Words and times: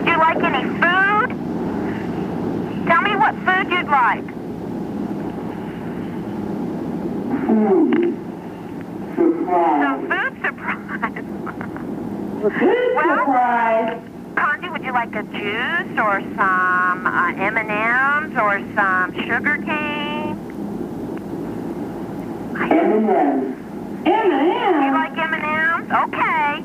Would 0.00 0.08
you 0.08 0.16
like 0.16 0.42
any 0.42 0.64
food? 0.64 1.28
Tell 2.86 3.02
me 3.02 3.14
what 3.16 3.34
food 3.44 3.70
you'd 3.70 3.86
like. 3.88 4.24
Food. 7.46 8.16
Some 9.16 9.34
Surprise. 9.44 10.08
food 10.08 10.32
surprise. 10.42 11.24
Food 12.40 12.94
Well- 12.96 13.18
surprise. 13.18 14.00
Condi, 14.34 14.72
would 14.72 14.82
you 14.82 14.92
like 14.92 15.14
a 15.14 15.22
juice 15.24 15.98
or 15.98 16.20
some 16.36 17.06
uh, 17.06 17.32
M&Ms 17.36 18.38
or 18.38 18.60
some 18.74 19.12
sugar 19.26 19.56
cane? 19.58 20.38
M&M's. 22.56 23.56
M&M's. 24.06 24.84
You 24.84 24.92
like 24.92 25.18
M&Ms? 25.18 25.90
Okay. 26.04 26.64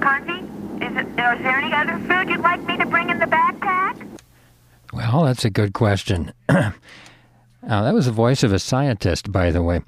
Condi, 0.00 0.37
is, 1.18 1.42
there 1.42 1.58
any 1.58 1.74
other 1.74 1.98
food 2.06 2.30
you'd 2.30 2.40
like 2.40 2.64
me 2.64 2.76
to 2.76 2.86
bring 2.86 3.10
in 3.10 3.18
the 3.18 3.26
backpack? 3.26 4.20
Well, 4.92 5.24
that's 5.24 5.44
a 5.44 5.50
good 5.50 5.72
question. 5.74 6.32
uh, 6.48 6.72
that 7.62 7.92
was 7.92 8.06
the 8.06 8.12
voice 8.12 8.42
of 8.42 8.52
a 8.52 8.58
scientist, 8.58 9.32
by 9.32 9.50
the 9.50 9.62
way. 9.62 9.82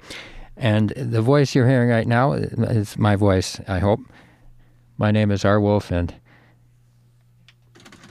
And 0.57 0.89
the 0.89 1.21
voice 1.21 1.55
you're 1.55 1.67
hearing 1.67 1.89
right 1.89 2.07
now 2.07 2.33
is 2.33 2.97
my 2.97 3.15
voice, 3.15 3.59
I 3.67 3.79
hope. 3.79 4.01
My 4.97 5.09
name 5.09 5.31
is 5.31 5.45
R. 5.45 5.59
Wolf, 5.59 5.89
and 5.89 6.13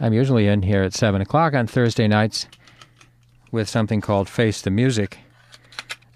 I'm 0.01 0.15
usually 0.15 0.49
in 0.49 0.63
here 0.63 0.83
at 0.83 0.95
7 0.95 1.21
o'clock 1.21 1.53
on 1.55 1.67
Thursday 1.67 2.09
nights 2.09 2.47
with 3.53 3.69
something 3.69 4.01
called 4.01 4.29
Face 4.29 4.63
the 4.63 4.71
Music. 4.71 5.19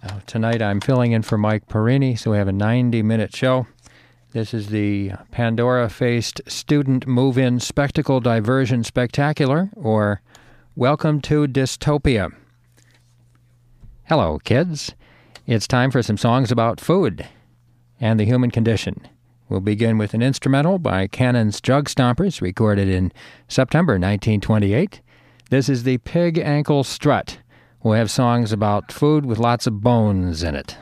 Uh, 0.02 0.20
tonight 0.26 0.62
I'm 0.62 0.80
filling 0.80 1.12
in 1.12 1.22
for 1.22 1.38
Mike 1.38 1.68
Perini, 1.68 2.16
so 2.16 2.30
we 2.30 2.38
have 2.38 2.48
a 2.48 2.52
90 2.52 3.02
minute 3.02 3.36
show. 3.36 3.66
This 4.34 4.52
is 4.52 4.70
the 4.70 5.12
Pandora 5.30 5.88
faced 5.88 6.40
student 6.48 7.06
move 7.06 7.38
in 7.38 7.60
spectacle 7.60 8.18
diversion 8.18 8.82
spectacular, 8.82 9.70
or 9.76 10.22
Welcome 10.74 11.20
to 11.20 11.46
Dystopia. 11.46 12.34
Hello, 14.08 14.40
kids. 14.40 14.92
It's 15.46 15.68
time 15.68 15.92
for 15.92 16.02
some 16.02 16.16
songs 16.16 16.50
about 16.50 16.80
food 16.80 17.28
and 18.00 18.18
the 18.18 18.24
human 18.24 18.50
condition. 18.50 19.06
We'll 19.48 19.60
begin 19.60 19.98
with 19.98 20.14
an 20.14 20.22
instrumental 20.22 20.80
by 20.80 21.06
Cannon's 21.06 21.60
Jug 21.60 21.88
Stompers, 21.88 22.40
recorded 22.40 22.88
in 22.88 23.12
September 23.46 23.92
1928. 23.92 25.00
This 25.50 25.68
is 25.68 25.84
the 25.84 25.98
Pig 25.98 26.38
Ankle 26.38 26.82
Strut. 26.82 27.38
We'll 27.84 27.94
have 27.94 28.10
songs 28.10 28.50
about 28.50 28.90
food 28.90 29.26
with 29.26 29.38
lots 29.38 29.68
of 29.68 29.80
bones 29.80 30.42
in 30.42 30.56
it. 30.56 30.76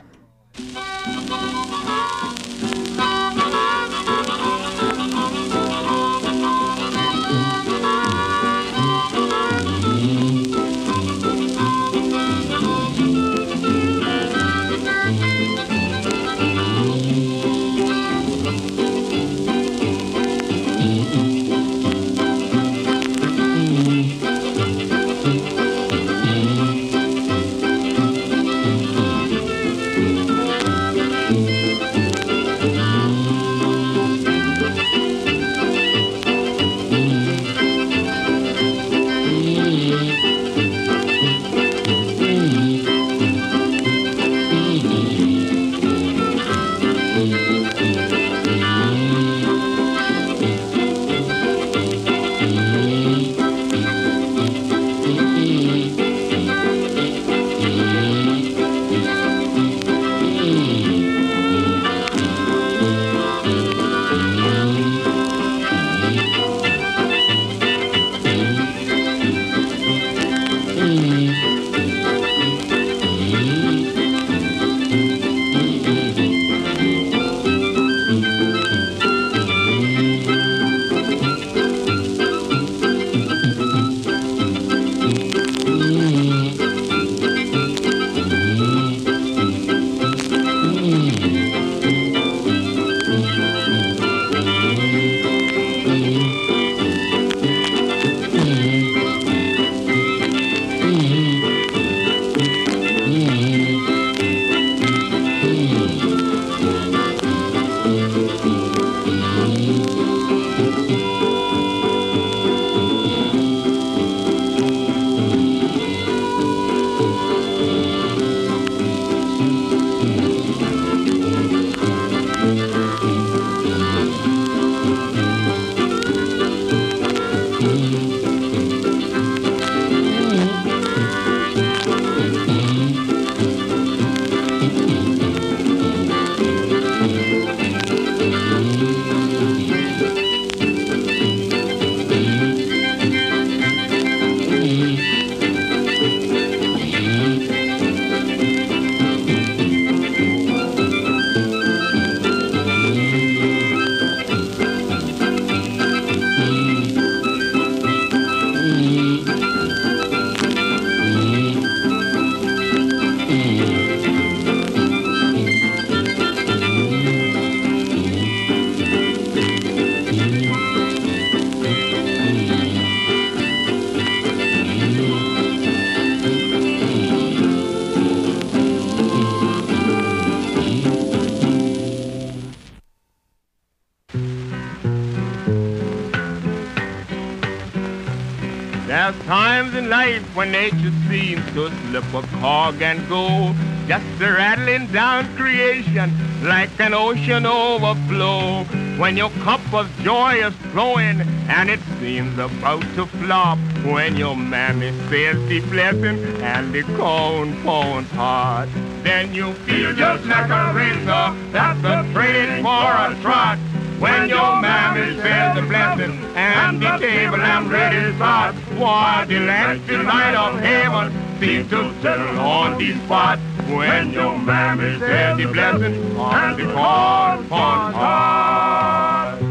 When 190.43 190.51
nature 190.51 190.91
seems 191.07 191.45
to 191.53 191.69
slip 191.69 192.13
a 192.13 192.21
cog 192.39 192.81
and 192.81 193.07
go, 193.07 193.55
just 193.87 194.21
a 194.21 194.29
rattling 194.29 194.87
down 194.87 195.23
creation 195.37 196.11
like 196.43 196.69
an 196.81 196.93
ocean 196.93 197.45
overflow. 197.45 198.65
When 198.99 199.15
your 199.15 199.29
cup 199.45 199.61
of 199.73 199.87
joy 199.99 200.45
is 200.45 200.53
flowing 200.73 201.21
and 201.47 201.69
it 201.69 201.79
seems 202.01 202.37
about 202.37 202.81
to 202.95 203.05
flop, 203.05 203.57
when 203.85 204.17
your 204.17 204.35
mammy 204.35 204.91
says 205.09 205.37
the 205.47 205.61
blessing 205.61 206.19
and 206.41 206.73
the 206.73 206.83
corn 206.97 207.53
pound 207.63 208.07
hard, 208.07 208.67
then 209.05 209.33
you 209.33 209.53
feel 209.65 209.93
just 209.95 210.25
like 210.25 210.49
a 210.49 210.73
racer 210.73 211.51
that's 211.53 211.83
a 211.85 212.13
training 212.13 212.63
for 212.63 212.91
a 213.07 213.17
trot. 213.21 213.59
When 214.03 214.27
your 214.27 214.59
mammy 214.59 215.15
says 215.21 215.55
the 215.55 215.61
blessing 215.61 216.11
and 216.35 216.81
the 216.81 216.97
table 216.97 217.39
and 217.39 217.71
ready 217.71 218.13
start, 218.17 218.53
why 218.77 219.23
the 219.25 219.37
electric 219.37 220.03
light 220.03 220.35
of 220.35 220.59
heaven 220.59 221.39
seems 221.39 221.69
to 221.69 221.93
settle 222.01 222.37
on 222.37 222.77
the 222.77 222.95
spot. 223.05 223.39
When 223.69 224.11
your 224.11 224.37
mammy 224.37 224.99
says 224.99 225.37
the 225.37 225.45
blessing 225.45 225.95
and 226.17 226.59
the 226.59 226.65
corn 226.73 227.47
pond 227.47 227.95
heart. 227.95 229.41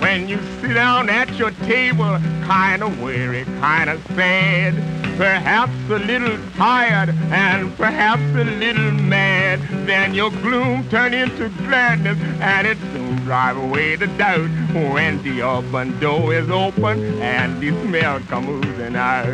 When 0.00 0.28
you 0.28 0.38
sit 0.60 0.74
down 0.74 1.10
at 1.10 1.34
your 1.34 1.50
table, 1.66 2.20
kind 2.44 2.84
of 2.84 3.02
weary, 3.02 3.42
kind 3.58 3.90
of 3.90 4.00
sad, 4.14 5.01
perhaps 5.16 5.72
a 5.90 5.98
little 5.98 6.38
tired 6.56 7.10
and 7.30 7.76
perhaps 7.76 8.22
a 8.22 8.44
little 8.44 8.92
mad, 8.92 9.60
then 9.86 10.14
your 10.14 10.30
gloom 10.30 10.88
turn 10.88 11.14
into 11.14 11.48
gladness 11.66 12.18
and 12.40 12.66
it 12.66 12.78
soon 12.92 13.16
drive 13.24 13.56
away 13.56 13.96
the 13.96 14.06
doubt 14.18 14.50
when 14.92 15.22
the 15.22 15.42
oven 15.42 15.98
door 16.00 16.34
is 16.34 16.50
open 16.50 17.20
and 17.20 17.60
the 17.60 17.70
smell 17.82 18.20
comes 18.20 18.48
oozing 18.66 18.96
out. 18.96 19.24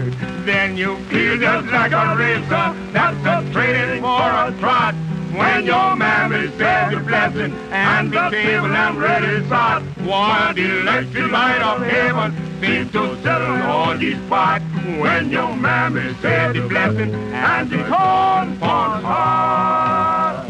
Then 0.45 0.77
you 0.77 0.97
feel 1.07 1.39
just 1.39 1.67
like 1.69 1.93
a 1.93 2.17
racer 2.17 2.75
that's 2.93 3.27
a 3.27 3.53
training 3.53 4.03
for 4.03 4.21
a 4.21 4.55
trot. 4.59 4.95
When 5.35 5.67
your 5.67 5.95
mammy 5.97 6.49
says 6.57 6.93
the 6.93 7.01
blessing 7.01 7.53
and 7.71 8.11
the 8.11 8.31
table 8.31 8.75
and 8.75 8.99
ready 8.99 9.45
start, 9.47 9.83
while 10.05 10.55
the 10.55 10.81
electric 10.81 11.31
light 11.31 11.61
of 11.61 11.83
heaven 11.83 12.61
seems 12.61 12.91
to 12.93 13.23
settle 13.23 13.57
on 13.63 13.99
the 13.99 14.15
spot. 14.27 14.63
When 15.01 15.31
your 15.31 15.55
mammy 15.55 16.15
says 16.23 16.55
the 16.55 16.67
blessing 16.67 17.15
and 17.15 17.71
the 17.71 17.77
corn 17.77 18.59
pond 18.59 19.05
heart. 19.05 20.49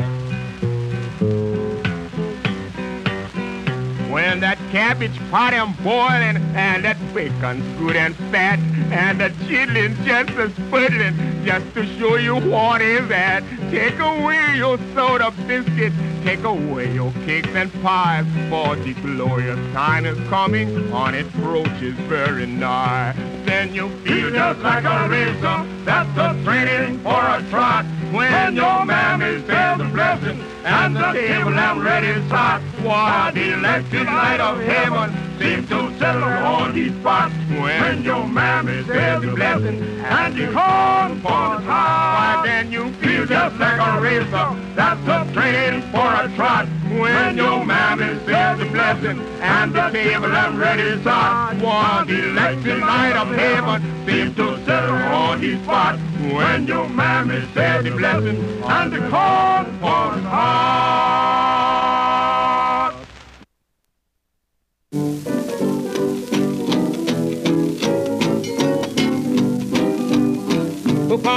When 4.11 4.41
that 4.41 4.59
cabbage 4.71 5.19
pot 5.31 5.53
am 5.55 5.75
boiling 5.83 6.37
and 6.55 6.85
that 6.85 6.97
bacon's 7.13 7.79
good 7.79 7.97
and 7.97 8.17
fat 8.31 8.59
and 8.91 9.21
the 9.21 9.31
chitlin 9.47 9.95
just 10.05 10.31
a 10.31 10.51
spuddling 10.51 11.45
just 11.45 11.75
to 11.75 11.85
show 11.99 12.17
you 12.17 12.37
what 12.37 12.81
is 12.81 13.07
that. 13.09 13.43
Take 13.71 13.99
away 13.99 14.57
your 14.57 14.79
soda 14.95 15.31
biscuits, 15.47 15.95
take 16.25 16.43
away 16.43 16.91
your 16.95 17.13
cakes 17.27 17.51
and 17.51 17.71
pies, 17.83 18.25
for 18.49 18.75
the 18.77 18.95
glorious 18.95 19.59
time 19.75 20.07
is 20.07 20.19
coming 20.29 20.91
on 20.91 21.15
its 21.15 21.29
approaches 21.35 21.95
very 22.09 22.47
nigh. 22.47 23.15
Then 23.45 23.75
you 23.75 23.91
feel 24.05 24.31
just 24.31 24.61
like 24.61 24.85
a 24.85 25.09
racer 25.09 25.67
that's 25.85 26.19
a 26.19 26.43
training 26.45 27.01
for 27.01 27.11
a 27.11 27.45
trot. 27.51 27.85
When 28.11 28.57
your 28.57 28.87
mammy 28.87 29.45
says 29.47 29.77
the 29.77 29.85
blessing 29.85 30.41
and 30.65 30.97
the 30.97 31.13
table 31.13 31.53
lamp 31.53 31.85
ready 31.85 32.27
start, 32.27 32.63
while 32.83 33.33
the 33.33 33.53
electric 33.53 34.07
light 34.07 34.41
of 34.41 34.61
heaven 34.63 35.28
seems 35.39 35.69
to 35.69 35.97
settle 35.99 36.23
on 36.25 36.75
the 36.75 36.91
spot. 37.01 37.31
When 37.49 38.03
your 38.03 38.27
mammy 38.27 38.85
says 38.85 39.23
the 39.23 39.33
blessing 39.33 39.83
and 40.01 40.35
the 40.37 40.47
corn 40.47 41.21
for 41.21 41.61
the 41.61 41.69
why 41.69 42.43
then 42.45 42.73
you 42.73 42.93
feel 42.95 43.27
just 43.27 43.57
like 43.57 43.81
a 43.81 44.01
racer 44.01 44.49
that's 44.75 45.07
a 45.07 45.33
train 45.33 45.83
for 45.93 46.09
a 46.23 46.31
trot. 46.35 46.67
When 46.89 47.37
your 47.37 47.65
mammy 47.65 48.19
says 48.27 48.59
the 48.59 48.67
blessing 48.67 49.19
and 49.41 49.73
the 49.73 49.91
table 49.91 50.29
lamp 50.29 50.59
ready 50.59 50.91
to 50.91 51.03
the 51.03 52.29
electric 52.31 52.81
light 52.81 53.17
of 53.17 53.29
heaven 53.35 54.07
seems 54.07 54.37
to 54.37 54.65
settle 54.65 54.97
on 54.97 55.41
the 55.41 55.63
spot. 55.63 55.99
When 56.21 56.67
your 56.67 56.89
mammy 56.89 57.47
says 57.55 57.85
the 57.85 57.91
blessing 57.91 58.63
and 58.65 58.93
the 58.93 58.99
corn 59.11 59.65
for 59.81 60.21
the 60.21 60.29
heart. 60.29 61.38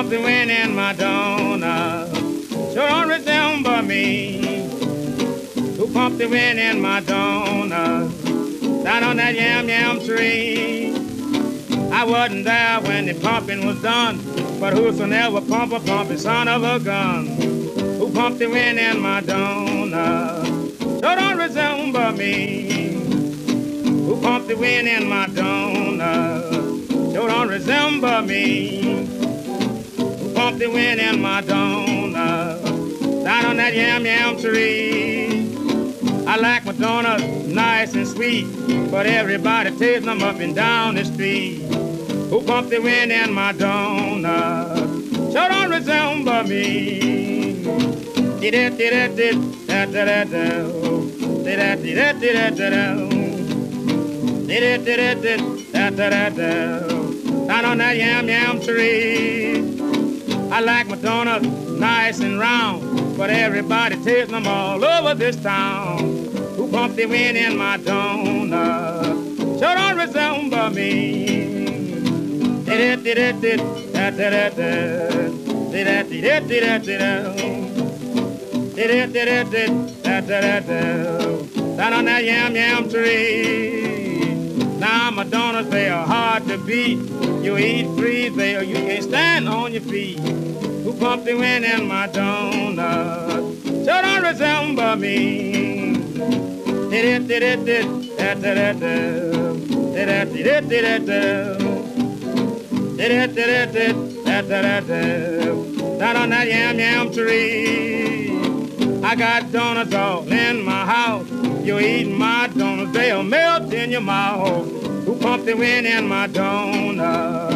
Who 0.02 0.08
pumped 0.08 0.18
the 0.18 0.24
wind 0.24 0.50
in 0.50 0.76
my 0.76 0.94
donut. 0.96 2.12
Sure 2.74 2.90
don't 2.90 3.08
resemble 3.08 3.84
me. 3.84 4.42
Who 5.78 5.94
pumped 5.94 6.18
the 6.18 6.28
wind 6.28 6.60
in 6.60 6.82
my 6.82 7.02
donut? 7.02 8.84
Down 8.84 9.04
on 9.04 9.18
that 9.18 9.36
yam 9.36 9.70
yam 9.70 10.00
tree. 10.00 10.96
I 11.92 12.04
wasn't 12.04 12.46
there 12.46 12.82
when 12.82 13.06
the 13.06 13.14
pumping 13.14 13.68
was 13.68 13.80
done, 13.84 14.18
but 14.60 14.74
who's 14.74 14.98
whosoever 14.98 15.40
pump 15.42 15.74
a 15.74 15.80
pump 15.80 16.10
is 16.10 16.24
son 16.24 16.48
of 16.48 16.64
a 16.64 16.80
gun. 16.80 17.28
Who 18.00 18.12
pumped 18.12 18.40
the 18.40 18.48
wind 18.48 18.80
in 18.80 19.00
my 19.00 19.22
donut? 19.22 20.80
Sure 20.80 21.16
don't 21.16 21.38
resemble 21.38 22.12
me. 22.14 22.72
Who 24.08 24.20
pumped 24.20 24.48
the 24.48 24.56
wind 24.56 24.88
in 24.88 25.08
my 25.08 25.28
donut? 25.28 27.14
Sure 27.14 27.28
don't 27.28 27.50
resemble 27.50 28.22
me 28.24 29.21
the 30.62 30.70
wind 30.70 31.02
in 31.02 31.20
my 31.20 31.42
donut. 31.42 32.64
Down 33.24 33.46
on 33.48 33.58
that 33.58 33.74
yam 33.74 34.06
yam 34.06 34.40
tree. 34.40 35.58
I 36.28 36.38
like 36.38 36.66
my 36.66 36.74
donuts 36.74 37.24
nice 37.48 37.96
and 37.96 38.08
sweet, 38.08 38.46
but 38.92 39.08
everybody 39.08 39.76
tastes 39.76 40.06
them 40.06 40.22
up 40.22 40.40
and 40.40 40.54
down 40.54 40.94
the 40.96 41.06
street. 41.06 41.64
Who 42.30 42.44
pumped 42.44 42.70
the 42.70 42.80
wind 42.80 43.12
in 43.12 43.34
my 43.34 43.54
donut? 43.54 45.34
Sure 45.34 45.50
don't 45.50 45.72
resemble 45.72 46.44
me. 46.44 47.64
Did 48.40 48.54
it, 48.54 48.78
did 48.78 48.94
it, 48.94 49.16
did 49.16 49.68
da 49.68 49.86
da 49.86 50.24
da. 50.26 50.26
Did 51.44 51.58
it, 51.58 51.82
did 51.82 51.98
it, 51.98 52.20
did 52.20 52.56
da. 52.56 53.10
Did 54.46 54.64
it, 54.64 54.86
did 54.86 55.00
it, 55.00 55.22
did 55.24 55.72
da 55.72 55.90
da 55.90 56.30
da. 56.30 56.88
Down 57.48 57.66
on 57.66 57.78
that 57.80 57.98
yam 57.98 58.28
yam 58.28 58.62
tree. 58.62 59.81
I 60.52 60.60
like 60.60 60.88
my 60.88 60.98
donuts 60.98 61.48
nice 61.48 62.20
and 62.20 62.38
round, 62.38 63.18
but 63.18 63.30
everybody 63.30 63.96
tastes 64.04 64.32
them 64.32 64.46
all 64.46 64.84
over 64.84 65.16
this 65.16 65.38
town. 65.38 66.00
Who 66.58 66.70
pumped 66.70 66.98
the 66.98 67.06
wind 67.06 67.38
in 67.38 67.56
my 67.58 67.78
donut? 67.78 69.60
Sure 69.60 69.76
don't 69.76 69.98
resemble 69.98 70.70
me. 70.72 71.26
Did 72.66 72.80
it, 72.82 73.04
did 73.04 73.18
it, 73.18 73.40
did 73.40 73.62
it, 73.62 74.18
did 74.18 74.34
it, 74.34 74.56
did 74.56 74.62
it. 74.62 75.12
Down 81.78 81.94
on 81.94 82.06
that 82.06 82.26
yam 82.26 82.56
yam 82.56 82.90
tree. 82.90 83.81
They 85.72 85.90
are 85.90 86.06
hard 86.06 86.48
to 86.48 86.58
beat. 86.58 87.00
You 87.44 87.58
eat 87.58 87.86
three, 87.96 88.30
they 88.30 88.56
are, 88.58 88.64
you 88.64 88.76
can't 88.76 89.04
stand 89.04 89.48
on 89.48 89.72
your 89.72 89.82
feet. 89.82 90.20
Who 90.20 90.94
pumped 90.94 91.26
the 91.26 91.34
wind 91.34 91.66
in 91.66 91.88
my 91.88 92.08
donut? 92.08 93.64
Sure 93.86 94.02
don't 94.02 94.22
resemble 94.22 94.96
me. 94.98 95.94
Did 96.92 97.28
da. 106.02 106.22
On 106.22 106.30
that 106.30 106.48
yam 106.48 106.78
yam 106.78 107.12
tree. 107.12 108.30
I 109.04 109.16
got 109.16 109.52
donuts 109.52 109.96
all 109.96 110.32
in 110.32 110.62
my 110.62 110.86
house. 110.86 111.28
You 111.66 111.80
eat 111.80 112.06
my 112.06 112.48
donuts, 112.56 112.92
they'll 112.92 113.24
melt 113.24 113.74
in 113.74 113.90
your 113.90 114.02
mouth. 114.02 114.91
Pumped 115.22 115.46
the 115.46 115.56
wind 115.56 115.86
in 115.86 116.08
my 116.08 116.28
donut? 116.28 117.52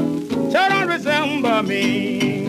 Sure 0.51 0.69
don't 0.69 0.88
resemble 0.88 1.63
me. 1.63 2.45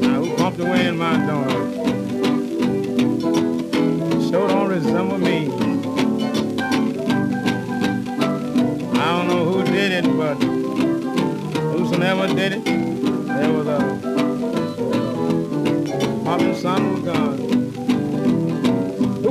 Now 0.00 0.20
who 0.20 0.36
pumped 0.36 0.58
the 0.58 0.64
wind 0.64 0.88
in 0.88 0.98
my 0.98 1.16
donut? 1.28 1.74
Sure 4.28 4.48
don't 4.48 4.68
resemble 4.68 5.18
me. 5.18 5.48
I 8.98 9.06
don't 9.12 9.28
know 9.28 9.44
who 9.44 9.62
did 9.64 9.92
it, 9.92 10.06
but 10.16 10.34
whosoever 11.72 12.26
did 12.34 12.52
it, 12.54 12.64
there 12.64 13.52
was 13.52 13.68
a 13.68 13.78
pumping 16.24 16.54
son 16.56 16.92
was 16.94 17.02
gone. 17.04 17.55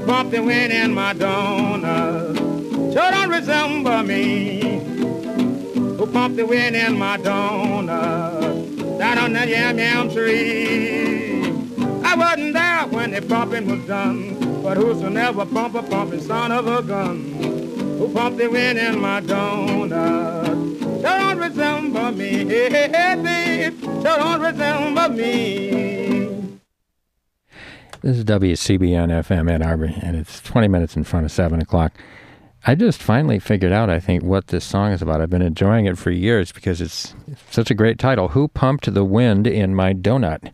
The 0.06 0.42
wind 0.42 0.74
in 0.74 0.94
my 0.94 1.14
donut? 1.14 2.36
Sure 2.94 3.12
don't 3.12 3.30
resemble 3.30 4.04
me. 4.04 4.80
Who 5.98 6.08
pumped 6.08 6.38
the 6.38 6.46
wind 6.46 6.76
in 6.76 6.98
my 6.98 7.18
donut? 7.18 9.00
Down 9.00 9.18
on 9.18 9.34
that 9.34 9.48
yam 9.48 9.78
yam 9.78 10.10
tree. 10.12 11.44
I 12.04 12.16
wasn't 12.16 12.54
there 12.54 12.88
when 12.88 13.12
the 13.12 13.22
pumping 13.22 13.68
was 13.70 13.88
done, 13.88 14.62
but 14.62 14.78
whosoever 14.78 15.46
pump 15.46 15.76
a 15.76 15.84
pumping 15.84 16.22
son 16.22 16.52
of 16.52 16.68
a 16.68 16.82
gun. 16.84 17.32
Who 17.98 18.12
pumped 18.14 18.38
the 18.38 18.50
wind 18.50 18.78
in 18.78 19.00
my 19.00 19.22
donut? 19.22 21.02
don't 21.02 21.38
resemble 21.38 22.12
me. 22.12 22.46
Hey, 22.46 22.70
hey, 22.70 22.90
hey, 22.92 23.72
babe, 23.72 23.82
don't 24.04 24.42
resemble 24.42 25.10
me. 25.10 26.05
This 28.06 28.20
is 28.20 28.26
WCBN 28.26 29.10
FM 29.10 29.50
Ann 29.50 29.64
Arbor, 29.64 29.92
and 30.04 30.16
it's 30.16 30.40
20 30.42 30.68
minutes 30.68 30.96
in 30.96 31.04
front 31.04 31.26
of 31.26 31.32
7 31.32 31.60
o'clock. 31.60 31.92
I 32.68 32.76
just 32.76 33.02
finally 33.02 33.40
figured 33.40 33.72
out, 33.72 33.90
I 33.90 34.00
think, 34.00 34.22
what 34.22 34.50
this 34.50 34.64
song 34.64 34.92
is 34.92 35.02
about. 35.02 35.22
I've 35.22 35.32
been 35.32 35.42
enjoying 35.42 35.88
it 35.88 35.98
for 35.98 36.12
years 36.12 36.52
because 36.52 36.82
it's 36.82 37.16
such 37.50 37.72
a 37.72 37.74
great 37.74 37.98
title. 37.98 38.28
Who 38.28 38.48
Pumped 38.48 38.94
the 38.94 39.04
Wind 39.04 39.48
in 39.48 39.74
My 39.74 39.96
Donut? 39.96 40.54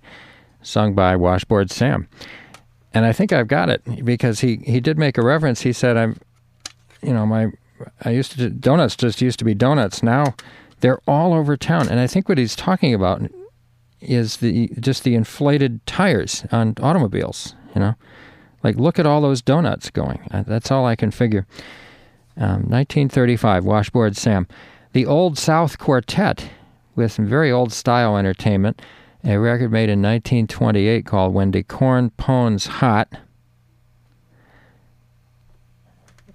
Sung 0.62 0.94
by 0.94 1.18
Washboard 1.18 1.72
Sam. 1.72 2.08
And 2.94 3.04
I 3.04 3.12
think 3.12 3.34
I've 3.34 3.50
got 3.50 3.70
it 3.70 4.06
because 4.06 4.40
he, 4.40 4.62
he 4.66 4.80
did 4.80 4.98
make 4.98 5.18
a 5.18 5.22
reference. 5.22 5.60
He 5.60 5.74
said, 5.74 5.98
I'm, 5.98 6.22
you 7.04 7.12
know, 7.12 7.26
my, 7.26 7.52
I 8.06 8.12
used 8.12 8.32
to, 8.38 8.50
donuts 8.50 8.96
just 8.96 9.22
used 9.22 9.40
to 9.40 9.46
be 9.46 9.56
donuts. 9.56 10.02
Now 10.02 10.36
they're 10.80 11.02
all 11.06 11.34
over 11.34 11.58
town. 11.58 11.90
And 11.90 12.00
I 12.00 12.08
think 12.08 12.30
what 12.30 12.38
he's 12.38 12.56
talking 12.56 12.94
about 12.94 13.30
is 14.02 14.38
the, 14.38 14.70
just 14.80 15.04
the 15.04 15.16
inflated 15.16 15.86
tires 15.86 16.46
on 16.52 16.76
automobiles, 16.82 17.56
you 17.76 17.82
know? 17.82 17.96
Like, 18.64 18.76
look 18.76 19.00
at 19.00 19.06
all 19.06 19.22
those 19.22 19.42
donuts 19.42 19.90
going. 19.90 20.22
Uh, 20.32 20.44
That's 20.44 20.72
all 20.72 20.86
I 20.86 20.96
can 20.96 21.12
figure. 21.12 21.48
Um, 22.38 22.70
1935, 22.70 23.66
Washboard 23.66 24.16
Sam. 24.16 24.48
The 24.94 25.06
Old 25.06 25.38
South 25.38 25.78
Quartet, 25.78 26.50
with 26.96 27.12
some 27.12 27.26
very 27.28 27.52
old 27.52 27.72
style 27.72 28.18
entertainment. 28.18 28.82
A 29.24 29.38
record 29.38 29.72
made 29.72 29.90
in 29.90 30.02
1928 30.02 31.06
called 31.06 31.34
When 31.34 31.52
Corn 31.64 32.10
Pone's 32.12 32.66
Hot. 32.66 33.08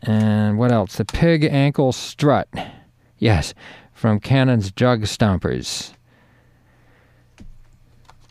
And 0.02 0.56
what 0.56 0.70
else? 0.70 0.96
The 0.96 1.04
Pig 1.04 1.44
Ankle 1.44 1.92
Strut. 1.92 2.48
Yes, 3.18 3.54
from 3.92 4.20
Cannon's 4.20 4.70
Jug 4.70 5.02
Stompers. 5.02 5.95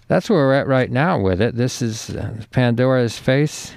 That's 0.08 0.30
where 0.30 0.40
we're 0.40 0.54
at 0.54 0.68
right 0.68 0.92
now 0.92 1.20
with 1.20 1.42
it. 1.42 1.56
This 1.56 1.82
is 1.82 2.12
uh, 2.12 2.44
Pandora's 2.52 3.18
Face. 3.18 3.74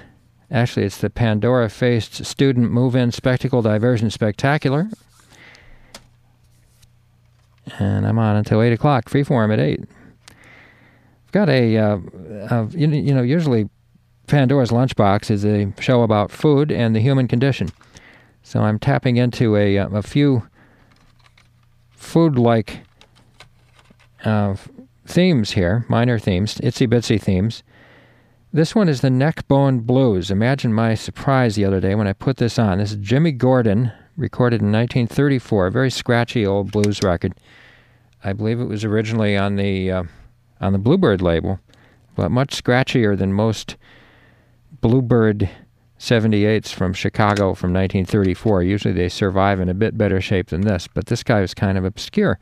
Actually, 0.51 0.85
it's 0.85 0.97
the 0.97 1.09
Pandora 1.09 1.69
Faced 1.69 2.23
Student 2.25 2.71
Move 2.71 2.95
In 2.95 3.11
Spectacle 3.11 3.61
Diversion 3.61 4.11
Spectacular. 4.11 4.89
And 7.79 8.05
I'm 8.05 8.19
on 8.19 8.35
until 8.35 8.61
8 8.61 8.73
o'clock. 8.73 9.09
Freeform 9.09 9.51
at 9.53 9.59
8. 9.59 9.79
I've 9.79 11.31
got 11.31 11.49
a, 11.49 11.77
uh, 11.77 11.97
you, 12.71 12.87
you 12.89 13.13
know, 13.13 13.21
usually 13.21 13.69
Pandora's 14.27 14.69
Lunchbox 14.71 15.31
is 15.31 15.45
a 15.45 15.71
show 15.79 16.03
about 16.03 16.31
food 16.31 16.71
and 16.71 16.95
the 16.95 16.99
human 16.99 17.27
condition. 17.27 17.69
So 18.43 18.61
I'm 18.61 18.79
tapping 18.79 19.17
into 19.17 19.55
a, 19.55 19.79
uh, 19.79 19.89
a 19.89 20.03
few 20.03 20.47
food 21.91 22.37
like 22.37 22.81
uh, 24.23 24.55
themes 25.09 25.51
here, 25.51 25.85
minor 25.89 26.19
themes, 26.19 26.55
itsy 26.55 26.87
bitsy 26.87 27.19
themes. 27.21 27.63
This 28.53 28.73
one 28.73 28.89
is 28.89 29.01
the 29.01 29.09
Neckbone 29.09 29.81
Blues. 29.81 30.31
Imagine 30.31 30.73
my 30.73 30.95
surprise 30.95 31.55
the 31.55 31.65
other 31.65 31.79
day 31.79 31.95
when 31.95 32.07
I 32.07 32.13
put 32.13 32.37
this 32.37 32.57
on. 32.57 32.77
This 32.77 32.91
is 32.91 32.97
Jimmy 32.97 33.31
Gordon, 33.31 33.91
recorded 34.17 34.61
in 34.61 34.71
1934, 34.71 35.67
a 35.67 35.71
very 35.71 35.91
scratchy 35.91 36.45
old 36.45 36.71
blues 36.71 37.01
record. 37.03 37.33
I 38.23 38.33
believe 38.33 38.59
it 38.59 38.65
was 38.65 38.83
originally 38.83 39.37
on 39.37 39.55
the 39.55 39.91
uh, 39.91 40.03
on 40.61 40.73
the 40.73 40.79
Bluebird 40.79 41.21
label, 41.21 41.59
but 42.15 42.31
much 42.31 42.61
scratchier 42.61 43.17
than 43.17 43.33
most 43.33 43.77
Bluebird 44.81 45.49
78s 45.99 46.69
from 46.69 46.93
Chicago 46.93 47.53
from 47.53 47.73
1934. 47.73 48.63
Usually 48.63 48.93
they 48.93 49.09
survive 49.09 49.59
in 49.59 49.69
a 49.69 49.73
bit 49.73 49.97
better 49.97 50.21
shape 50.21 50.49
than 50.49 50.61
this, 50.61 50.87
but 50.87 51.07
this 51.07 51.23
guy 51.23 51.41
was 51.41 51.53
kind 51.53 51.77
of 51.77 51.85
obscure. 51.85 52.39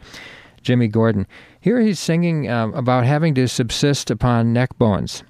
Jimmy 0.67 0.89
Gordon. 0.89 1.25
Here 1.61 1.79
he's 1.79 1.97
singing 1.97 2.49
um, 2.49 2.73
about 2.73 3.05
having 3.05 3.33
to 3.35 3.47
subsist 3.47 4.11
upon 4.11 4.51
neck 4.51 4.77
bones. 4.77 5.23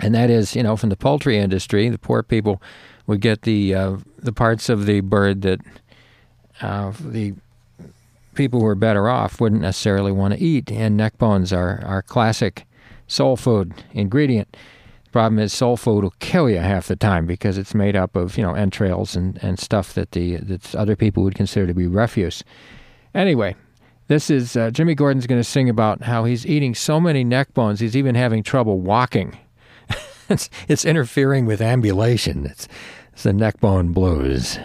And 0.00 0.16
that 0.16 0.30
is, 0.30 0.56
you 0.56 0.64
know, 0.64 0.74
from 0.74 0.88
the 0.88 0.96
poultry 0.96 1.38
industry, 1.38 1.88
the 1.88 1.98
poor 1.98 2.24
people 2.24 2.60
would 3.06 3.20
get 3.20 3.42
the 3.42 3.72
uh, 3.72 3.98
the 4.18 4.32
parts 4.32 4.68
of 4.68 4.84
the 4.84 4.98
bird 4.98 5.42
that 5.42 5.60
uh, 6.60 6.92
the 6.98 7.34
people 8.34 8.58
who 8.58 8.66
are 8.66 8.74
better 8.74 9.08
off 9.08 9.40
wouldn't 9.40 9.62
necessarily 9.62 10.10
want 10.10 10.34
to 10.34 10.40
eat. 10.40 10.72
And 10.72 10.96
neck 10.96 11.16
bones 11.18 11.52
are 11.52 11.80
our 11.84 12.02
classic 12.02 12.66
soul 13.06 13.36
food 13.36 13.84
ingredient. 13.92 14.56
The 15.04 15.10
problem 15.10 15.38
is 15.38 15.52
soul 15.52 15.76
food 15.76 16.02
will 16.02 16.14
kill 16.18 16.50
you 16.50 16.58
half 16.58 16.88
the 16.88 16.96
time 16.96 17.26
because 17.26 17.58
it's 17.58 17.76
made 17.76 17.94
up 17.94 18.16
of 18.16 18.36
you 18.36 18.42
know 18.42 18.54
entrails 18.54 19.14
and, 19.14 19.38
and 19.40 19.60
stuff 19.60 19.94
that 19.94 20.10
the 20.10 20.38
that 20.38 20.74
other 20.74 20.96
people 20.96 21.22
would 21.22 21.36
consider 21.36 21.68
to 21.68 21.74
be 21.74 21.86
refuse. 21.86 22.42
Anyway, 23.14 23.54
this 24.08 24.30
is 24.30 24.56
uh, 24.56 24.70
Jimmy 24.70 24.94
Gordon's 24.94 25.26
going 25.26 25.40
to 25.40 25.48
sing 25.48 25.68
about 25.68 26.02
how 26.02 26.24
he's 26.24 26.46
eating 26.46 26.74
so 26.74 27.00
many 27.00 27.24
neck 27.24 27.52
bones 27.54 27.80
he's 27.80 27.96
even 27.96 28.14
having 28.14 28.42
trouble 28.42 28.80
walking. 28.80 29.38
it's, 30.28 30.48
it's 30.68 30.84
interfering 30.84 31.46
with 31.46 31.60
ambulation. 31.60 32.46
It's, 32.46 32.68
it's 33.12 33.24
the 33.24 33.32
neck 33.32 33.60
bone 33.60 33.92
blues. 33.92 34.58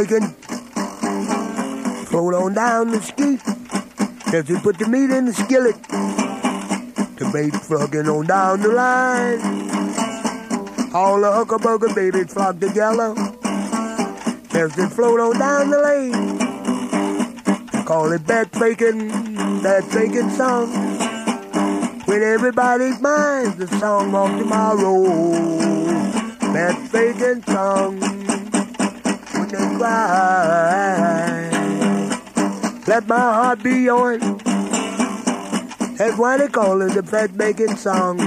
Bacon. 0.00 0.28
Float 2.06 2.34
on 2.34 2.54
down 2.54 2.90
the 2.90 3.00
street. 3.02 3.40
As 4.32 4.48
we 4.48 4.58
put 4.60 4.78
the 4.78 4.88
meat 4.88 5.10
in 5.10 5.26
the 5.26 5.34
skillet. 5.34 5.76
The 7.18 7.28
bait 7.32 7.54
flogging 7.54 8.08
on 8.08 8.26
down 8.26 8.62
the 8.62 8.68
line. 8.68 9.40
All 10.94 11.20
the 11.20 11.30
huckleburger 11.30 11.94
babies 11.94 12.32
flock 12.32 12.58
together. 12.60 13.14
As 14.54 14.74
they 14.74 14.88
float 14.88 15.20
on 15.20 15.38
down 15.38 15.70
the 15.70 15.78
lane. 15.78 16.38
Call 17.84 18.12
it 18.12 18.26
that 18.26 18.52
bacon, 18.52 19.08
that 19.62 19.84
bacon 19.92 20.30
song. 20.30 20.70
When 22.06 22.22
everybody's 22.22 23.00
minds 23.00 23.56
the 23.56 23.66
song 23.78 24.14
of 24.14 24.30
tomorrow. 24.38 25.02
That 26.54 26.90
bacon 26.90 27.42
song. 27.44 28.09
They 29.50 29.56
cry. 29.78 31.50
Let 32.86 33.08
my 33.08 33.18
heart 33.18 33.62
be 33.64 33.80
yours. 33.80 34.20
That's 35.98 36.16
why 36.16 36.36
they 36.36 36.46
call 36.46 36.80
it 36.82 36.94
the 36.94 37.02
fat 37.02 37.36
bacon 37.36 37.76
song. 37.76 38.20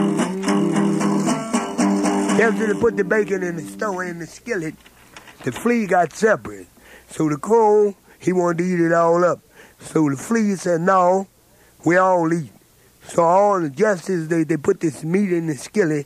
After 2.42 2.68
they 2.74 2.80
put 2.80 2.98
the 2.98 3.06
bacon 3.06 3.42
in 3.42 3.56
the 3.56 3.62
stove 3.62 4.02
in 4.02 4.20
the 4.20 4.28
skillet, 4.28 4.76
the 5.46 5.54
flea 5.54 5.88
got 5.88 6.12
separate. 6.12 6.68
So 7.10 7.30
the 7.30 7.38
crow, 7.38 7.96
he 8.20 8.34
wanted 8.34 8.58
to 8.58 8.64
eat 8.66 8.82
it 8.82 8.92
all 8.92 9.24
up. 9.24 9.40
So 9.80 10.10
the 10.10 10.18
flea 10.18 10.56
said, 10.56 10.82
no, 10.82 11.28
we 11.86 11.96
all 11.96 12.34
eat. 12.34 12.52
So 13.08 13.24
all 13.24 13.62
the 13.62 13.70
justices, 13.70 14.28
they, 14.28 14.44
they 14.44 14.58
put 14.58 14.82
this 14.82 15.04
meat 15.04 15.32
in 15.32 15.48
the 15.48 15.56
skillet, 15.56 16.06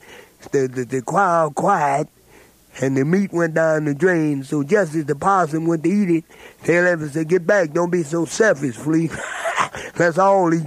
the, 0.52 0.68
the, 0.68 0.86
the 0.86 1.02
crowd 1.02 1.56
quiet, 1.56 2.08
and 2.80 2.96
the 2.96 3.06
meat 3.06 3.32
went 3.34 3.54
down 3.54 3.86
the 3.86 3.94
drain. 3.94 4.44
So 4.44 4.64
just 4.64 4.96
as 4.96 5.06
the 5.06 5.16
possum 5.16 5.66
went 5.66 5.84
to 5.84 5.90
eat 5.90 6.10
it, 6.10 6.24
left 6.84 7.02
and 7.02 7.12
said, 7.12 7.28
get 7.28 7.46
back, 7.48 7.74
don't 7.74 7.90
be 7.90 8.04
so 8.04 8.26
selfish, 8.26 8.76
flea. 8.76 9.10
Let's 10.00 10.18
all 10.18 10.54
eat. 10.54 10.64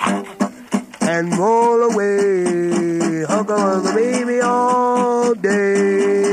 and 1.00 1.36
roll 1.36 1.92
away, 1.92 3.24
hugger 3.24 3.58
hugger 3.58 3.94
baby 3.94 4.40
all 4.40 5.34
day. 5.34 6.23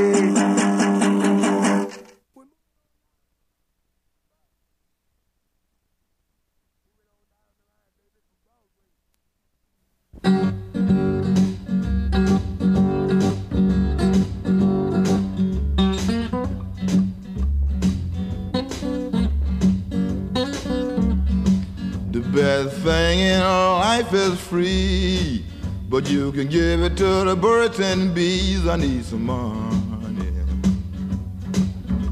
Life 24.02 24.14
is 24.14 24.40
free, 24.40 25.44
but 25.88 26.10
you 26.10 26.32
can 26.32 26.48
give 26.48 26.82
it 26.82 26.96
to 26.96 27.24
the 27.24 27.36
birds 27.36 27.78
and 27.78 28.12
bees. 28.14 28.66
I 28.66 28.76
need 28.76 29.04
some 29.04 29.26
money. 29.26 30.32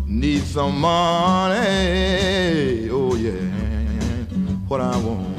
Need 0.06 0.42
some 0.42 0.80
money. 0.80 1.58
Oh, 2.90 3.14
yeah. 3.16 3.32
What 4.68 4.80
I 4.80 4.96
want. 4.98 5.38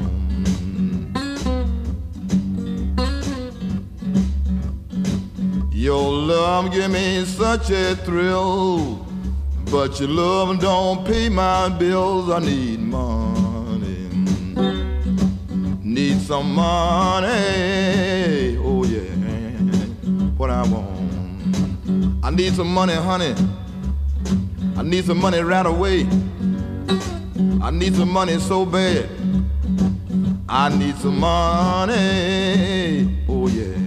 Your 5.72 6.12
love 6.12 6.70
give 6.70 6.90
me 6.90 7.24
such 7.24 7.70
a 7.70 7.96
thrill, 7.96 9.06
but 9.70 9.98
your 9.98 10.10
love 10.10 10.60
don't 10.60 11.06
pay 11.06 11.28
my 11.30 11.70
bills. 11.70 12.30
I 12.30 12.40
need 12.40 12.80
money. 12.80 13.22
Some 16.26 16.54
money. 16.54 17.28
Oh 18.58 18.84
yeah. 18.84 19.00
What 20.36 20.50
I 20.50 20.62
want. 20.62 22.24
I 22.24 22.30
need 22.30 22.54
some 22.54 22.72
money, 22.72 22.94
honey. 22.94 23.34
I 24.76 24.82
need 24.82 25.04
some 25.04 25.18
money 25.18 25.40
right 25.40 25.66
away. 25.66 26.06
I 27.60 27.70
need 27.70 27.94
some 27.96 28.10
money 28.10 28.38
so 28.38 28.64
bad. 28.64 29.08
I 30.48 30.68
need 30.68 30.96
some 30.96 31.18
money. 31.18 33.08
Oh 33.28 33.48
yeah. 33.48 33.81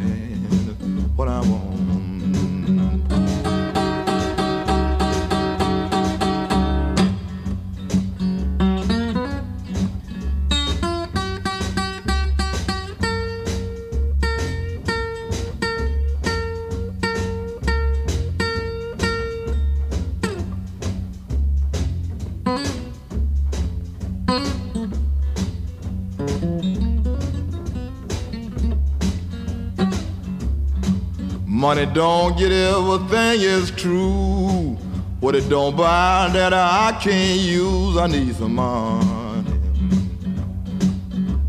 Money 31.66 31.88
don't 31.88 32.38
get 32.38 32.52
everything 32.52 33.42
is 33.42 33.72
true. 33.72 34.78
What 35.20 35.34
it 35.34 35.50
don't 35.50 35.76
buy 35.76 36.30
that 36.32 36.54
I 36.54 36.96
can't 37.02 37.40
use, 37.40 37.98
I 37.98 38.06
need 38.06 38.36
some 38.36 38.54
money. 38.54 39.52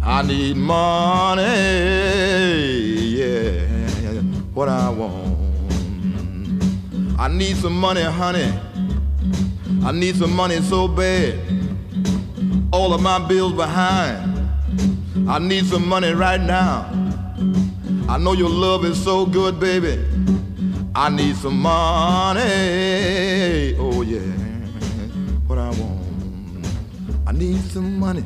I 0.02 0.22
need 0.22 0.56
money, 0.56 1.42
yeah. 3.18 3.60
What 4.54 4.70
I 4.70 4.88
want. 4.88 5.36
I 7.18 7.28
need 7.28 7.56
some 7.58 7.78
money, 7.78 8.00
honey. 8.00 8.50
I 9.84 9.92
need 9.92 10.16
some 10.16 10.34
money 10.34 10.62
so 10.62 10.88
bad. 10.88 11.38
All 12.72 12.94
of 12.94 13.02
my 13.02 13.18
bills 13.18 13.52
behind. 13.52 14.48
I 15.28 15.38
need 15.38 15.66
some 15.66 15.86
money 15.86 16.12
right 16.12 16.40
now. 16.40 16.95
I 18.08 18.18
know 18.18 18.32
your 18.32 18.48
love 18.48 18.84
is 18.84 19.02
so 19.02 19.26
good, 19.26 19.58
baby. 19.58 19.98
I 20.94 21.10
need 21.10 21.36
some 21.36 21.60
money. 21.60 22.40
Oh, 23.78 24.02
yeah. 24.02 24.20
What 25.46 25.58
I 25.58 25.70
want. 25.70 26.66
I 27.26 27.32
need 27.32 27.60
some 27.62 27.98
money. 27.98 28.24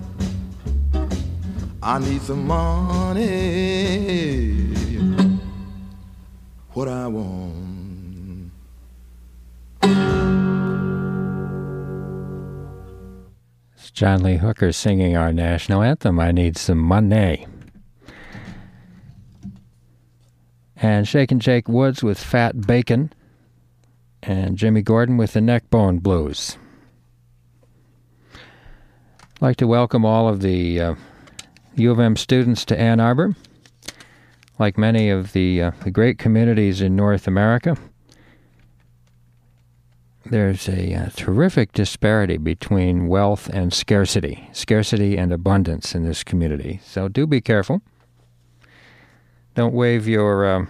I 1.83 1.99
need 1.99 2.21
some 2.23 2.47
money. 2.47 3.31
What 6.75 6.88
I 6.88 7.07
want. 7.07 7.61
John 13.93 14.23
Lee 14.23 14.37
Hooker 14.37 14.73
singing 14.73 15.14
our 15.14 15.31
national 15.31 15.83
anthem, 15.83 16.21
I 16.21 16.33
Need 16.33 16.57
Some 16.57 16.79
Money. 16.79 17.47
And 20.81 21.07
Shake 21.07 21.31
and 21.31 21.43
Jake 21.43 21.69
Woods 21.69 22.03
with 22.03 22.19
Fat 22.19 22.66
Bacon. 22.66 23.12
And 24.23 24.57
Jimmy 24.57 24.83
Gordon 24.83 25.16
with 25.16 25.35
the 25.35 25.40
Neckbone 25.40 25.99
Blues. 25.99 26.57
I'd 28.35 29.43
like 29.43 29.57
to 29.57 29.66
welcome 29.66 30.05
all 30.05 30.29
of 30.29 30.40
the 30.40 30.81
uh, 30.81 30.95
U 31.77 31.90
of 31.90 32.01
M 32.01 32.16
students 32.16 32.64
to 32.66 32.79
Ann 32.79 33.01
Arbor. 33.01 33.35
Like 34.59 34.77
many 34.77 35.09
of 35.09 35.33
the, 35.33 35.62
uh, 35.62 35.71
the 35.85 35.90
great 35.90 36.19
communities 36.19 36.83
in 36.83 36.97
North 36.97 37.27
America, 37.27 37.79
there's 40.27 40.69
a 40.69 40.95
uh, 40.95 41.09
terrific 41.16 41.73
disparity 41.73 42.37
between 42.37 43.09
wealth 43.09 43.49
and 43.49 43.73
scarcity, 43.73 44.49
scarcity 44.53 45.16
and 45.16 45.33
abundance 45.33 45.95
in 45.95 46.05
this 46.05 46.23
community. 46.23 46.81
So 46.85 47.09
do 47.09 47.27
be 47.27 47.40
careful. 47.40 47.81
Don't 49.55 49.75
wave 49.75 50.07
your 50.07 50.47
uh, 50.47 50.67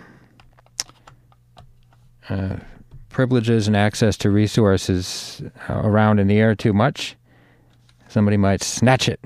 uh, 2.28 2.56
privileges 3.08 3.66
and 3.66 3.76
access 3.76 4.16
to 4.18 4.30
resources 4.30 5.42
uh, 5.68 5.80
around 5.84 6.18
in 6.18 6.28
the 6.28 6.38
air 6.38 6.54
too 6.54 6.72
much. 6.72 7.16
Somebody 8.08 8.36
might 8.36 8.62
snatch 8.62 9.08
it. 9.08 9.20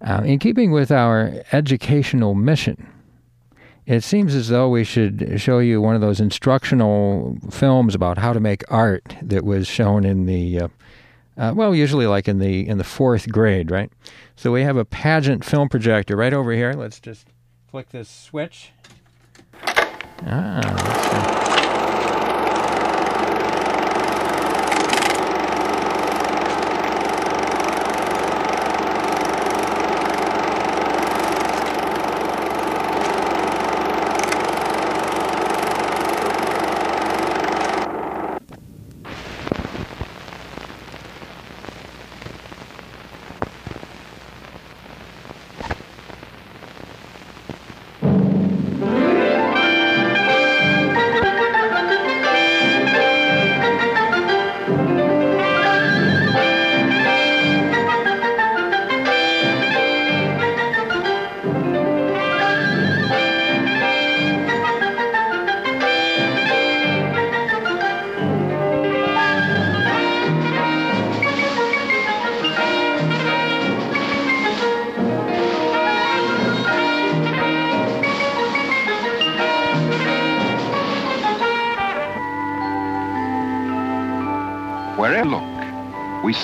Uh, 0.00 0.22
in 0.24 0.38
keeping 0.38 0.70
with 0.70 0.90
our 0.90 1.32
educational 1.52 2.34
mission, 2.34 2.86
it 3.86 4.02
seems 4.02 4.34
as 4.34 4.48
though 4.48 4.68
we 4.68 4.84
should 4.84 5.34
show 5.40 5.58
you 5.58 5.80
one 5.80 5.94
of 5.94 6.00
those 6.00 6.20
instructional 6.20 7.36
films 7.50 7.94
about 7.94 8.18
how 8.18 8.32
to 8.32 8.40
make 8.40 8.64
art 8.68 9.14
that 9.22 9.44
was 9.44 9.66
shown 9.66 10.04
in 10.04 10.26
the 10.26 10.60
uh, 10.60 10.68
uh, 11.36 11.52
well, 11.54 11.74
usually 11.74 12.06
like 12.06 12.28
in 12.28 12.38
the 12.38 12.66
in 12.66 12.78
the 12.78 12.84
fourth 12.84 13.30
grade, 13.30 13.70
right? 13.70 13.90
So 14.36 14.52
we 14.52 14.62
have 14.62 14.76
a 14.76 14.84
pageant 14.84 15.44
film 15.44 15.68
projector 15.68 16.16
right 16.16 16.32
over 16.32 16.52
here. 16.52 16.74
Let's 16.74 17.00
just 17.00 17.26
flick 17.74 17.88
this 17.88 18.08
switch. 18.08 18.70
Ah, 20.24 21.33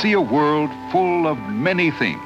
see 0.00 0.12
a 0.14 0.20
world 0.20 0.70
full 0.90 1.26
of 1.26 1.36
many 1.50 1.90
things. 1.90 2.22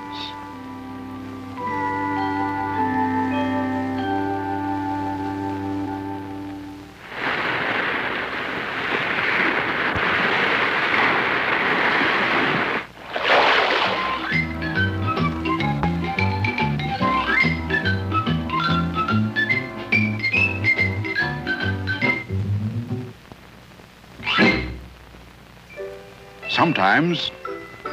Sometimes 26.49 27.33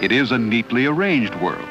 it 0.01 0.11
is 0.11 0.31
a 0.31 0.37
neatly 0.37 0.87
arranged 0.87 1.35
world. 1.35 1.67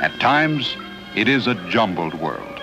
At 0.00 0.20
times, 0.20 0.76
it 1.16 1.28
is 1.28 1.48
a 1.48 1.54
jumbled 1.68 2.14
world. 2.14 2.57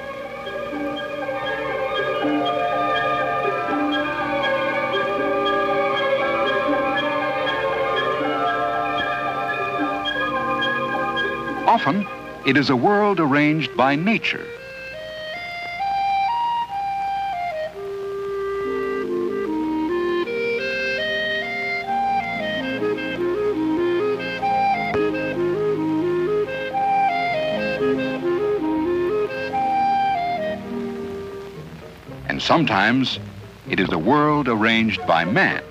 It 12.46 12.58
is 12.58 12.70
a 12.70 12.76
world 12.76 13.20
arranged 13.20 13.76
by 13.76 13.96
nature. 13.96 14.46
And 32.30 32.40
sometimes, 32.40 33.20
it 33.68 33.80
is 33.80 33.90
a 33.92 33.98
world 33.98 34.48
arranged 34.48 35.06
by 35.08 35.26
man. 35.26 35.64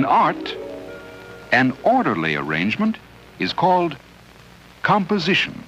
In 0.00 0.06
art, 0.06 0.56
an 1.52 1.76
orderly 1.82 2.34
arrangement 2.34 2.96
is 3.38 3.52
called 3.52 3.98
composition. 4.80 5.62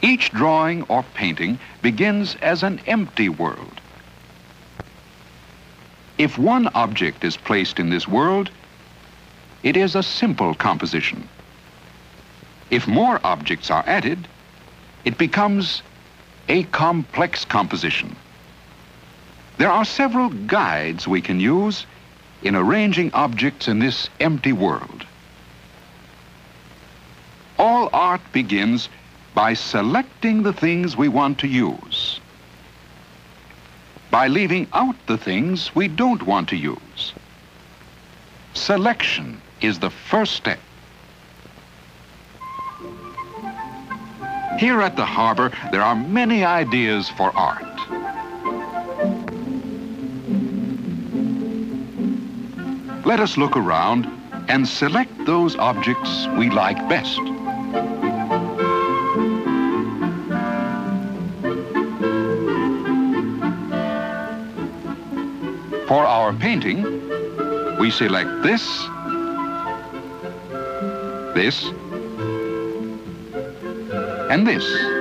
Each 0.00 0.30
drawing 0.30 0.84
or 0.84 1.02
painting 1.12 1.58
begins 1.82 2.36
as 2.36 2.62
an 2.62 2.80
empty 2.86 3.28
world. 3.28 3.82
If 6.16 6.38
one 6.38 6.68
object 6.68 7.22
is 7.22 7.36
placed 7.36 7.78
in 7.78 7.90
this 7.90 8.08
world, 8.08 8.48
it 9.62 9.76
is 9.76 9.94
a 9.94 10.02
simple 10.02 10.54
composition. 10.54 11.28
If 12.70 12.88
more 12.88 13.20
objects 13.24 13.70
are 13.70 13.84
added, 13.86 14.26
it 15.04 15.18
becomes 15.18 15.82
a 16.48 16.62
complex 16.62 17.44
composition. 17.44 18.16
There 19.58 19.70
are 19.70 19.84
several 19.84 20.28
guides 20.28 21.08
we 21.08 21.22
can 21.22 21.40
use 21.40 21.86
in 22.42 22.54
arranging 22.54 23.12
objects 23.14 23.68
in 23.68 23.78
this 23.78 24.08
empty 24.20 24.52
world. 24.52 25.06
All 27.58 27.88
art 27.92 28.20
begins 28.32 28.90
by 29.34 29.54
selecting 29.54 30.42
the 30.42 30.52
things 30.52 30.96
we 30.96 31.08
want 31.08 31.38
to 31.38 31.46
use, 31.46 32.20
by 34.10 34.28
leaving 34.28 34.66
out 34.74 34.96
the 35.06 35.16
things 35.18 35.74
we 35.74 35.88
don't 35.88 36.22
want 36.22 36.50
to 36.50 36.56
use. 36.56 37.14
Selection 38.52 39.40
is 39.62 39.78
the 39.78 39.90
first 39.90 40.34
step. 40.34 40.60
Here 44.58 44.80
at 44.80 44.96
the 44.96 45.04
harbor, 45.04 45.52
there 45.70 45.82
are 45.82 45.94
many 45.94 46.44
ideas 46.44 47.08
for 47.10 47.34
art. 47.36 47.75
Let 53.06 53.20
us 53.20 53.36
look 53.36 53.56
around 53.56 54.04
and 54.48 54.66
select 54.66 55.26
those 55.26 55.54
objects 55.54 56.26
we 56.36 56.50
like 56.50 56.76
best. 56.88 57.20
For 65.86 66.04
our 66.04 66.32
painting, 66.32 66.82
we 67.78 67.92
select 67.92 68.42
this, 68.42 68.64
this, 71.36 71.62
and 74.32 74.44
this. 74.44 74.95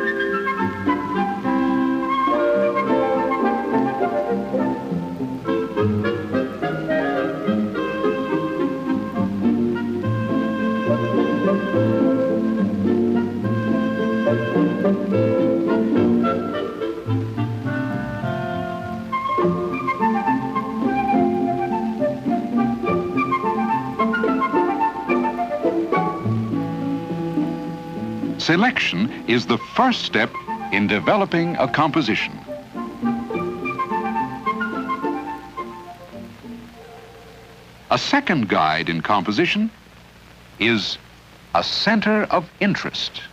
Selection 28.45 29.09
is 29.27 29.47
the 29.47 29.57
first 29.57 30.03
step 30.03 30.31
in 30.71 30.85
developing 30.85 31.55
a 31.55 31.67
composition. 31.67 32.31
A 37.89 37.97
second 37.97 38.47
guide 38.47 38.87
in 38.87 39.01
composition 39.01 39.71
is 40.59 40.99
a 41.55 41.63
center 41.63 42.25
of 42.25 42.47
interest. 42.59 43.23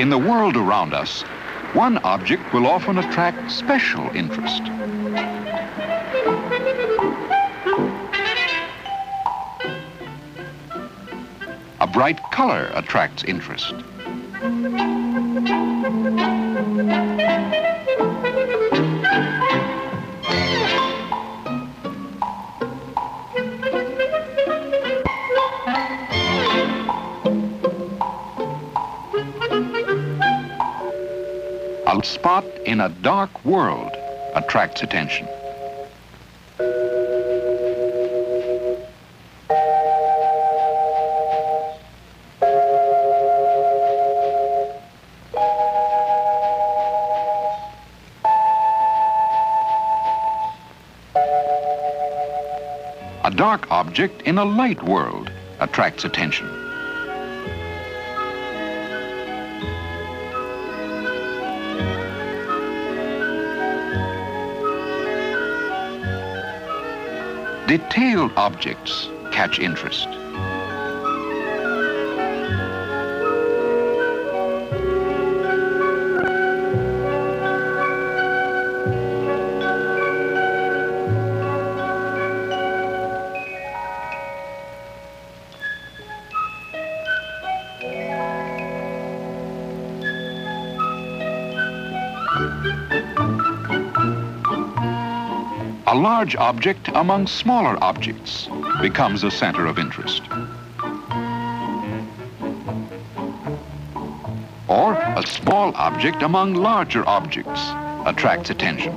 In 0.00 0.10
the 0.10 0.18
world 0.18 0.56
around 0.56 0.92
us, 0.92 1.22
one 1.72 1.98
object 1.98 2.52
will 2.52 2.66
often 2.66 2.98
attract 2.98 3.48
special 3.52 4.08
interest. 4.10 4.62
Bright 11.94 12.20
color 12.32 12.72
attracts 12.74 13.22
interest. 13.22 13.72
A 31.86 32.02
spot 32.02 32.44
in 32.66 32.80
a 32.80 32.88
dark 33.02 33.44
world 33.44 33.92
attracts 34.34 34.82
attention. 34.82 35.28
Object 53.86 54.22
in 54.22 54.38
a 54.38 54.44
light 54.44 54.82
world 54.82 55.30
attracts 55.60 56.04
attention. 56.06 56.46
Detailed 67.68 68.32
objects 68.36 69.08
catch 69.30 69.58
interest. 69.58 70.08
A 95.94 96.04
large 96.04 96.34
object 96.34 96.88
among 96.92 97.28
smaller 97.28 97.78
objects 97.80 98.48
becomes 98.80 99.22
a 99.22 99.30
center 99.30 99.64
of 99.66 99.78
interest. 99.78 100.22
Or 104.66 104.94
a 104.94 105.22
small 105.24 105.72
object 105.76 106.22
among 106.22 106.54
larger 106.54 107.08
objects 107.08 107.70
attracts 108.06 108.50
attention. 108.50 108.92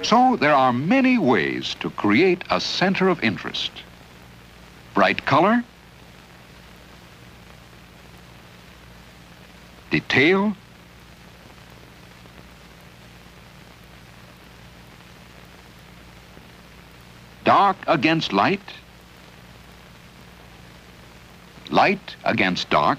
So 0.00 0.36
there 0.36 0.54
are 0.54 0.72
many 0.72 1.18
ways 1.18 1.74
to 1.80 1.90
create 1.90 2.42
a 2.48 2.58
center 2.58 3.10
of 3.10 3.22
interest. 3.22 3.72
Bright 4.94 5.26
color, 5.26 5.62
detail, 9.90 10.56
dark 17.56 17.78
against 17.86 18.34
light, 18.34 18.68
light 21.70 22.14
against 22.22 22.68
dark, 22.68 22.98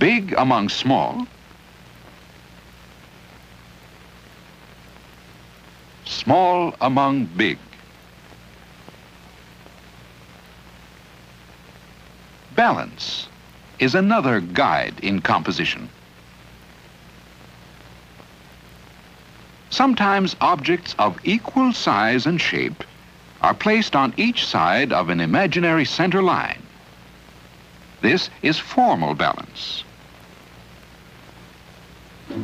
big 0.00 0.32
among 0.32 0.68
small, 0.68 1.28
small 6.04 6.74
among 6.80 7.26
big. 7.26 7.56
Balance 12.56 13.28
is 13.78 13.94
another 13.94 14.40
guide 14.40 14.98
in 15.04 15.20
composition. 15.20 15.88
Sometimes 19.72 20.36
objects 20.42 20.94
of 20.98 21.18
equal 21.24 21.72
size 21.72 22.26
and 22.26 22.38
shape 22.38 22.84
are 23.40 23.54
placed 23.54 23.96
on 23.96 24.12
each 24.18 24.44
side 24.44 24.92
of 24.92 25.08
an 25.08 25.18
imaginary 25.18 25.86
center 25.86 26.22
line. 26.22 26.62
This 28.02 28.28
is 28.42 28.58
formal 28.58 29.14
balance. 29.14 29.82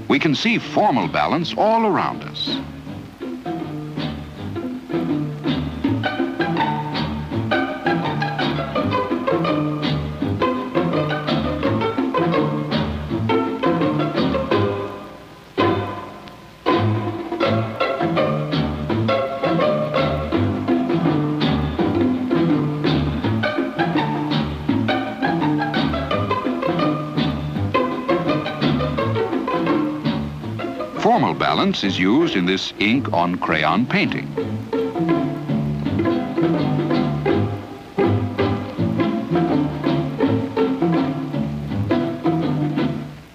We 0.09 0.19
can 0.19 0.35
see 0.35 0.57
formal 0.57 1.07
balance 1.07 1.53
all 1.55 1.85
around 1.85 2.23
us. 2.23 2.57
Balance 31.49 31.83
is 31.83 31.99
used 31.99 32.37
in 32.37 32.45
this 32.45 32.75
ink 32.79 33.11
on 33.11 33.35
crayon 33.39 33.87
painting. 33.87 34.29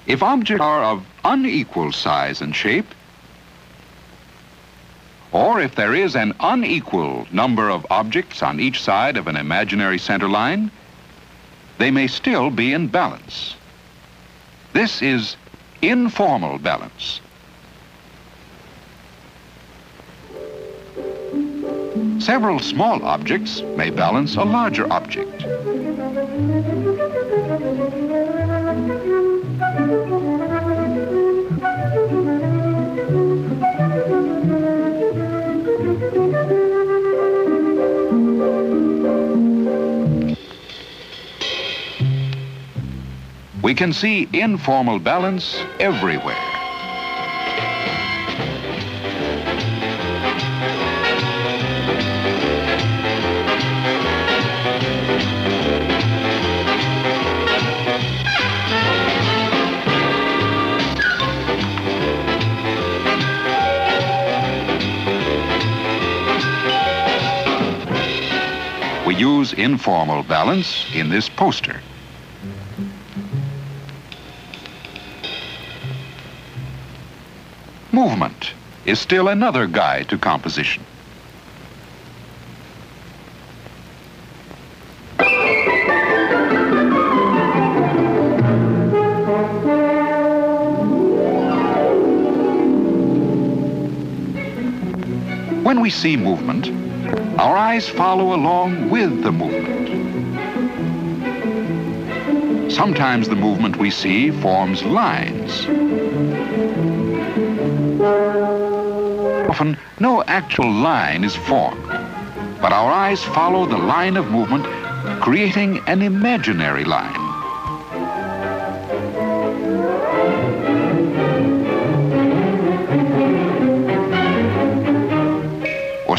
If 0.06 0.22
objects 0.22 0.62
are 0.62 0.84
of 0.84 1.04
unequal 1.26 1.92
size 1.92 2.40
and 2.40 2.56
shape, 2.56 2.86
or 5.32 5.60
if 5.60 5.74
there 5.74 5.96
is 5.96 6.16
an 6.16 6.36
unequal 6.40 7.26
number 7.32 7.72
of 7.72 7.84
objects 7.90 8.44
on 8.44 8.60
each 8.60 8.80
side 8.80 9.18
of 9.18 9.26
an 9.26 9.38
imaginary 9.38 9.98
center 9.98 10.30
line, 10.30 10.70
they 11.80 11.90
may 11.90 12.06
still 12.06 12.52
be 12.52 12.74
in 12.74 12.90
balance. 12.90 13.56
This 14.74 15.02
is 15.02 15.36
informal 15.82 16.60
balance. 16.60 17.20
Several 22.24 22.60
small 22.60 23.04
objects 23.04 23.62
may 23.76 23.90
balance 23.90 24.38
a 24.38 24.46
larger 24.46 24.90
object. 24.94 25.44
We 43.62 43.74
can 43.76 43.92
see 43.92 44.30
informal 44.32 45.00
balance 45.00 45.62
everywhere. 45.82 46.53
Use 69.44 69.54
informal 69.54 70.24
balance 70.24 70.86
in 70.96 71.10
this 71.10 71.28
poster. 71.28 71.82
Movement 77.92 78.54
is 78.86 79.00
still 79.00 79.28
another 79.28 79.68
guide 79.68 80.08
to 80.08 80.18
composition. 80.18 80.84
When 95.64 95.82
we 95.82 95.90
see 95.90 96.16
movement, 96.16 96.83
our 97.40 97.58
eyes 97.58 97.90
follow 97.90 98.36
along 98.36 98.90
with 98.90 99.24
the 99.24 99.32
movement. 99.32 99.92
Sometimes 102.72 103.28
the 103.30 103.36
movement 103.36 103.78
we 103.78 103.90
see 103.92 104.32
forms 104.32 104.84
lines. 104.84 105.66
Often, 109.50 109.78
no 110.00 110.24
actual 110.24 110.72
line 110.72 111.24
is 111.24 111.36
formed, 111.36 111.88
but 112.62 112.72
our 112.74 112.92
eyes 112.92 113.24
follow 113.24 113.66
the 113.66 113.78
line 113.78 114.18
of 114.18 114.32
movement, 114.32 114.66
creating 115.22 115.80
an 115.88 116.02
imaginary 116.02 116.86
line. 116.86 117.23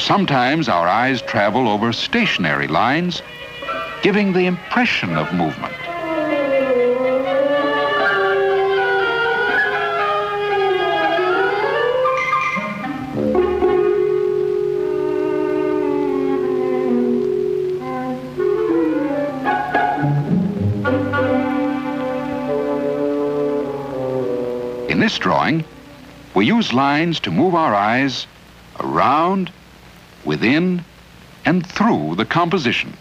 sometimes 0.05 0.69
our 0.69 0.87
eyes 0.87 1.23
travel 1.23 1.67
over 1.67 1.91
stationary 1.91 2.67
lines, 2.69 3.23
giving 4.03 4.35
the 4.35 4.45
impression 4.45 5.17
of 5.17 5.33
movement. 5.33 5.73
In 24.91 25.01
this 25.01 25.17
drawing, 25.17 25.65
we 26.35 26.45
use 26.45 26.75
lines 26.75 27.21
to 27.21 27.31
move 27.31 27.55
our 27.55 27.75
eyes 27.75 28.27
around 28.81 29.51
within, 30.25 30.85
and 31.45 31.67
through 31.67 32.15
the 32.17 32.25
composition. 32.25 32.94